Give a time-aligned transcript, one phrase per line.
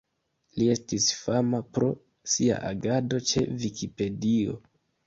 [0.61, 1.91] Li estis fama pro
[2.37, 4.63] sia agado ĉe Vikipedio.